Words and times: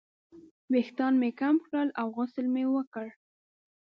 ویښتان 0.71 1.13
مې 1.21 1.29
کم 1.39 1.55
کړل 1.65 1.89
او 1.99 2.07
غسل 2.17 2.45
مې 2.53 2.63
وکړ. 2.75 3.07